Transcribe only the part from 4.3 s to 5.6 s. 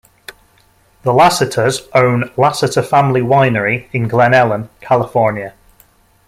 Ellen, California.